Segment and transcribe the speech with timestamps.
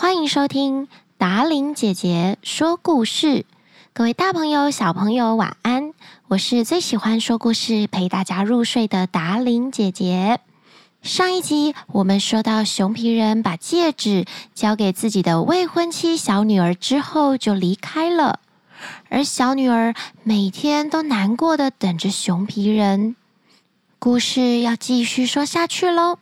[0.00, 3.44] 欢迎收听达琳姐姐说故事。
[3.92, 5.92] 各位大朋友、小朋友，晚安！
[6.28, 10.38] 我是最喜欢说故事、陪大家入睡的达琳姐姐。
[11.02, 14.24] 上一集我们说到，熊皮人把戒指
[14.54, 18.38] 交给自己的未婚妻小女儿之后就离开了，
[19.08, 23.16] 而小女儿每天都难过的等着熊皮人。
[23.98, 26.20] 故事要继续说下去喽。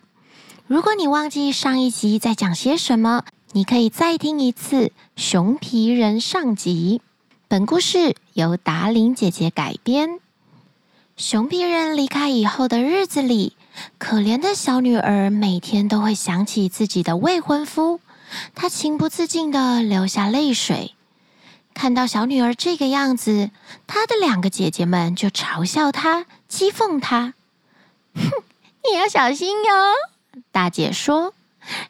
[0.66, 3.22] 如果你忘记上一集在讲些什么，
[3.56, 7.00] 你可以再听一次《熊皮人》上集。
[7.48, 10.20] 本故事由达琳姐姐改编。
[11.16, 13.56] 熊皮人离开以后的日子里，
[13.96, 18.00] 可怜的小女儿每天都会想起自己的未婚夫，
[18.54, 20.92] 她情不自禁地流下泪水。
[21.72, 23.50] 看到小女儿这个样子，
[23.86, 27.32] 她的两个姐姐们就嘲笑她、讥讽她
[28.14, 28.22] ：“哼，
[28.84, 31.32] 你要小心哟！”大姐说：“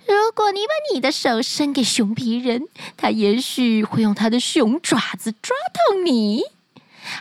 [0.07, 6.43] 如果你把你的手伸给熊皮人，他也许会用他的熊爪子抓痛你。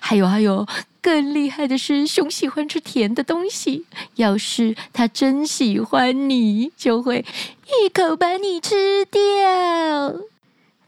[0.01, 0.65] 还有还有，
[1.01, 3.85] 更厉害的是，熊喜欢吃甜的东西。
[4.15, 7.23] 要是他真喜欢你，就会
[7.67, 9.21] 一口把你吃掉。”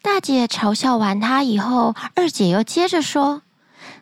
[0.02, 3.42] 大姐嘲笑完他以后，二姐又接着说：“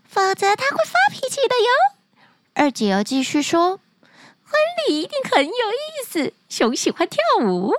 [0.08, 2.22] 否则他会发脾气的哟。”
[2.54, 3.80] 二姐又继续说。
[4.48, 7.74] 婚礼一定很有意思，熊喜欢跳舞。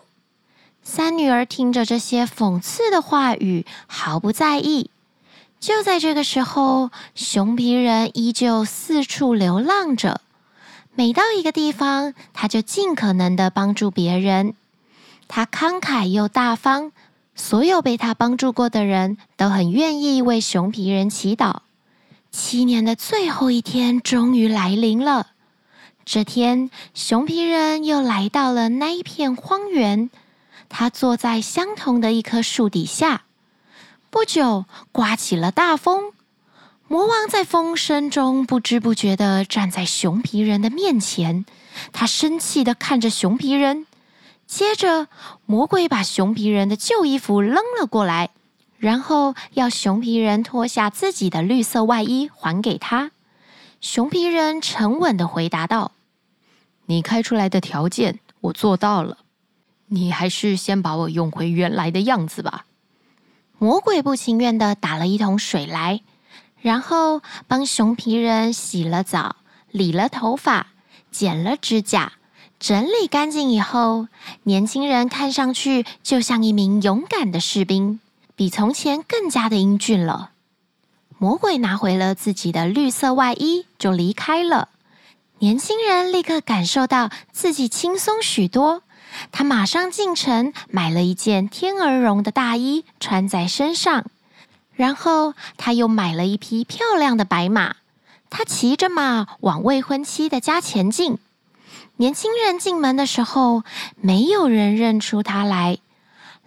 [0.83, 4.91] 三女儿听着这些讽刺的话语，毫不在意。
[5.59, 10.21] 就在这个时候，熊皮人依旧四处流浪着。
[10.95, 14.55] 每到一个地方，他就尽可能的帮助别人。
[15.29, 16.93] 他慷慨又大方，
[17.35, 21.61] 所有被他帮助过的人都很愿意为熊皮人祈祷。
[22.31, 25.29] 七年的最后一天终于来临了。
[26.09, 30.09] 这天，熊皮人又来到了那一片荒原。
[30.69, 33.25] 他坐在相同的一棵树底下。
[34.09, 36.13] 不久，刮起了大风。
[36.87, 41.45] 魔王在风声中不知不觉地站在熊皮人的面前。
[41.93, 43.85] 他生气地看着熊皮人。
[44.47, 45.09] 接着，
[45.45, 48.31] 魔鬼把熊皮人的旧衣服扔了过来，
[48.79, 53.11] 然后要熊皮人脱下自己的绿色外衣还给他。
[53.81, 55.91] 熊皮人沉稳地回答道。
[56.87, 59.19] 你开出来的条件我做到了，
[59.89, 62.65] 你还是先把我用回原来的样子吧。
[63.59, 66.03] 魔鬼不情愿地打了一桶水来，
[66.61, 69.37] 然后帮熊皮人洗了澡、
[69.71, 70.69] 理了头发、
[71.11, 72.13] 剪了指甲，
[72.61, 74.09] 整理干净以后，
[74.45, 77.99] 年轻人看上去就像一名勇敢的士兵，
[78.35, 80.31] 比从前更加的英俊了。
[81.19, 84.69] 魔鬼拿回了自己的绿色外衣，就离开了。
[85.39, 88.83] 年轻人立刻感受到自己轻松许多，
[89.33, 94.07] 他马上进城买了一件天鹅绒的大衣穿在身上，
[94.75, 97.77] 然后他又买了一匹漂亮的白马，
[98.31, 101.19] 他骑着马往未婚妻的家前进。
[101.97, 103.63] 年轻人进门的时候，
[104.01, 105.77] 没有人认出他来，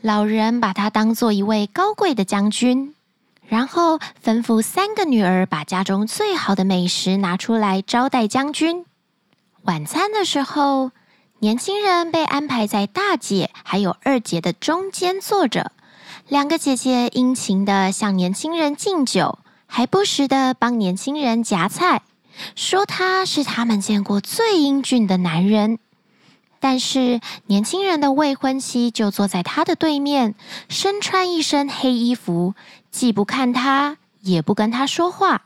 [0.02, 2.96] 老人把他当做一位高贵的将军。
[3.50, 8.86] 然后吩咐三个女儿把家中最好的美食拿出来招待将军。
[9.64, 10.92] 晚餐的时候，
[11.40, 15.72] 年轻人被安排在大姐还有二姐的中间坐着。
[16.28, 22.04] 两个姐姐殷勤的向年轻人敬酒，还不时的帮年轻人夹菜，
[22.56, 25.80] 说他是他们见过最英俊的男人。
[26.60, 30.36] 但是年轻人的未婚妻就坐在他的对面，
[30.68, 32.54] 身穿一身黑衣服，
[32.92, 35.44] 既不看他，也不跟他说话。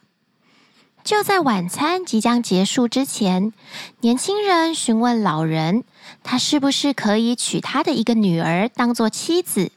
[1.03, 3.51] 就在晚餐即将结束之前，
[3.99, 5.83] 年轻人询问老人，
[6.23, 9.71] 他是不是可以娶他的一个女儿当做妻子。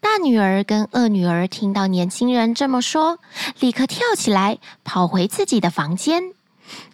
[0.00, 3.18] 大女儿跟二女儿听到年轻人这么说，
[3.60, 6.32] 立刻跳起来，跑回自己的房间。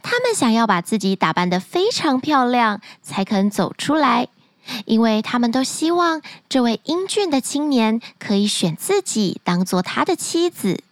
[0.03, 4.29] 他们想要把自己打扮得非常漂亮，才肯走出来，
[4.85, 10.83] 因为他们都希望这位英俊的青年可以选自己当做他的妻子。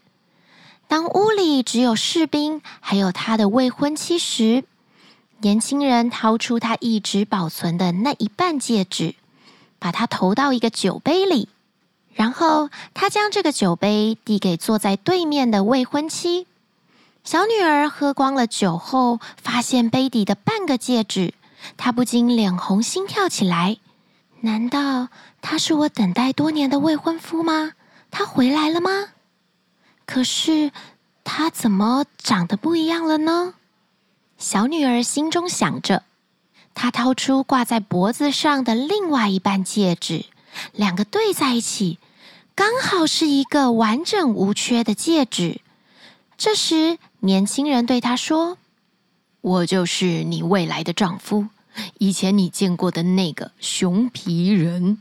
[0.89, 4.65] 当屋里只有士兵还有他的未婚妻时，
[5.39, 9.15] 年轻人掏出他一直保存的那一半戒指，
[9.79, 11.49] 把它投到一个酒杯里，
[12.13, 16.47] 然后他将这个酒杯递给坐在对面的未婚妻。
[17.23, 21.35] 小女儿喝光了酒后，发现杯底的半个戒指，
[21.77, 23.77] 她不禁脸红心跳起来。
[24.41, 25.09] 难道
[25.43, 27.73] 他是我等待多年的未婚夫吗？
[28.11, 29.09] 他回来了吗？
[30.07, 30.73] 可是
[31.23, 33.55] 他怎么长得不一样了呢？
[34.39, 36.05] 小女儿心中想着。
[36.73, 40.25] 她掏出挂在脖子上的另外一半戒指，
[40.73, 41.99] 两个对在一起，
[42.55, 45.61] 刚好是一个完整无缺的戒指。
[46.39, 48.57] 这时，年轻人对他说
[49.43, 51.49] ：“我就是你未来的丈夫，
[51.99, 54.99] 以前你见过的那个熊皮人。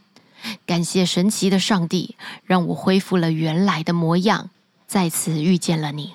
[0.66, 4.50] 感谢神奇的上帝，让我恢复了原来的模样，
[4.86, 6.13] 再次遇见了你。”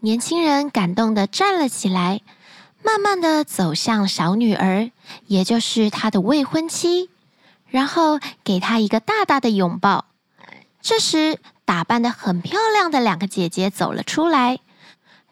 [0.00, 2.20] 年轻人感动的站了起来，
[2.82, 4.90] 慢慢的走向小女儿，
[5.28, 7.08] 也就是他的未婚妻，
[7.68, 10.06] 然后给她一个大大的拥抱。
[10.82, 14.58] 这时，打扮的很漂亮的两个姐姐走了出来，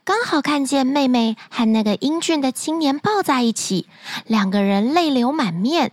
[0.05, 3.87] 刚好看见妹妹和那个英俊的青年抱在一起，
[4.27, 5.93] 两个人泪流满面。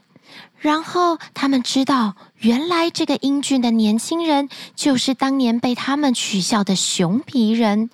[0.58, 7.92] 然后他们知道，原来这个英俊的年轻人就是当年被他们取笑的熊皮人。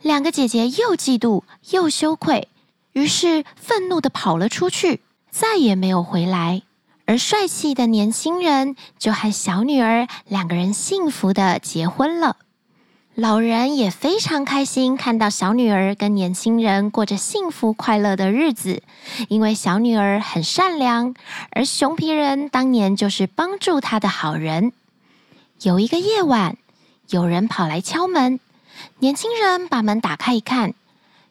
[0.00, 2.48] 两个姐姐又嫉妒又羞愧，
[2.92, 5.00] 于是愤怒地跑了出去，
[5.30, 6.62] 再也没有回来。
[7.06, 12.36] 而帅气的年轻人就和小女儿两个人幸福的结婚了。
[13.14, 18.82] 老人也非常开心，看到小女儿跟年轻人过着幸福快乐的日子，
[19.28, 21.14] 因为小女儿很善良，
[21.50, 24.72] 而熊皮人当年就是帮助她的好人。
[25.60, 26.56] 有一个夜晚，
[27.10, 28.40] 有人跑来敲门，
[29.00, 30.72] 年轻人把门打开一看，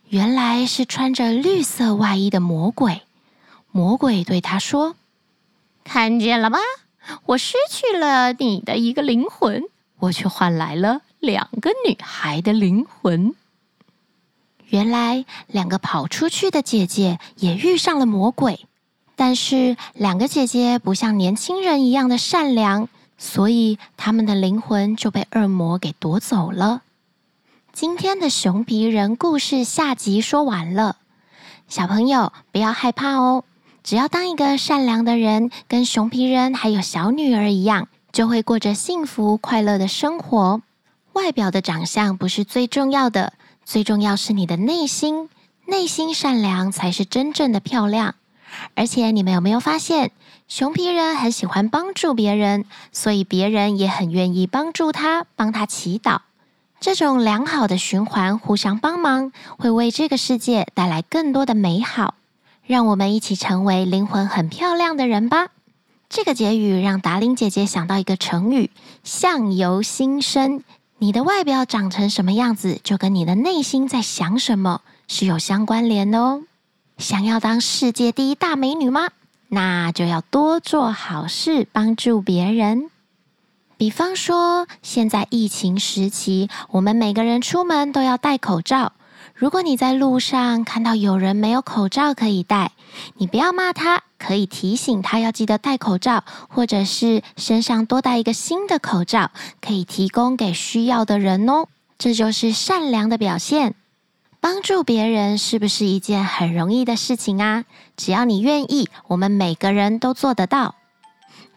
[0.10, 3.02] 原来是穿着绿色外衣的魔鬼。
[3.72, 4.96] 魔鬼对他说。
[5.84, 6.60] 看见了吗？
[7.26, 9.64] 我失去了你的一个灵魂，
[9.98, 13.36] 我却换来了两个女孩的灵魂。
[14.70, 18.66] 原来，两个跑出去的姐姐也遇上了魔鬼，
[19.16, 22.90] 但是两个姐姐不像年轻人一样的善良，
[23.20, 26.82] 所以她们的灵魂就被恶魔给夺走了。
[27.72, 30.96] 今天的熊皮人故事下集说完了，
[31.68, 33.44] 小朋友不要害怕哦。
[33.84, 40.62] 只要当一个善良的人，跟熊皮人还有小女儿一样，就会过着幸福快乐的生活。
[41.14, 43.34] 外表的长相不是最重要的，
[43.66, 45.30] 最重要是你的内心，
[45.66, 48.16] 内心善良才是真正的漂亮。
[48.76, 50.12] 而且你们有没有发现，
[50.48, 56.20] 熊皮人很喜欢帮助别人，所以别人也很愿意帮助他，帮他祈祷。
[56.80, 62.16] 这种良好的循环，互相帮忙，会为这个世界带来更多的美好。
[62.66, 65.50] 让我们一起成为灵魂很漂亮的人吧。
[66.10, 68.70] 这个结语让达伶姐姐想到一个成语
[69.04, 70.64] “相由心生”。
[71.04, 76.44] 你的外表长成什么样子，就跟你的内心在想什么是有相关联的哦。
[77.00, 79.10] 想要当世界第一大美女吗？
[79.48, 82.92] 那就要多做好事，帮助别人。
[83.78, 88.94] 比方说，现在疫情时期，我们每个人出门都要戴口罩。
[89.34, 92.72] 如果你在路上看到有人没有口罩可以戴，
[93.18, 99.32] 你不要骂他，可以提醒他要记得戴口罩，或者是身上多带一个新的口罩，
[99.62, 101.68] 可以提供给需要的人哦。
[101.98, 103.76] 这就是善良的表现。
[104.40, 107.66] 帮助别人是不是一件很容易的事情啊？
[107.96, 110.74] 只要你愿意，我们每个人都做得到。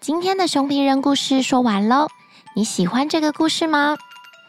[0.00, 2.08] 今天的熊皮人故事说完喽，
[2.54, 3.96] 你喜欢这个故事吗？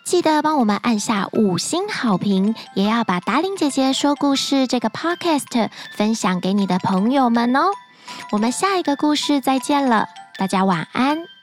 [0.05, 7.71] 记得帮我们按下五星好评，也要把达令姐姐说故事这个 podcast 分享给你的朋友们哦。
[8.31, 10.07] 我们下一个故事再见了，
[10.37, 11.34] 大家晚安。